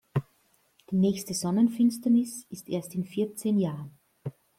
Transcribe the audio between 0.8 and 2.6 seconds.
Die nächste Sonnenfinsternis